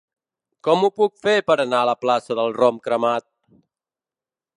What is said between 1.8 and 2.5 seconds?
a la plaça